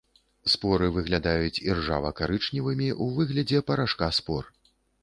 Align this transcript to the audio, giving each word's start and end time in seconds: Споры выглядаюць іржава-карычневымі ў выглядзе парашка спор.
Споры 0.53 0.87
выглядаюць 0.95 1.61
іржава-карычневымі 1.69 2.89
ў 3.03 3.17
выглядзе 3.21 3.65
парашка 3.71 4.15
спор. 4.23 4.55